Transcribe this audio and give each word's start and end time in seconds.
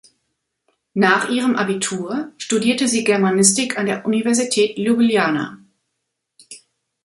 Nach 0.95 1.29
ihrem 1.29 1.55
Abitur 1.55 2.31
studierte 2.39 2.87
sie 2.87 3.03
Germanistik 3.03 3.77
an 3.77 3.85
der 3.85 4.03
Universität 4.03 4.79
Ljubljana. 4.79 5.59